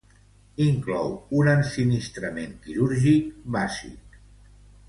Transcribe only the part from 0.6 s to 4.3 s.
Inclou un ensinistrament quirúrgic bàsic.